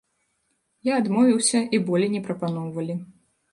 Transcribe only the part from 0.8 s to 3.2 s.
Я адмовіўся, і болей не прапаноўвалі.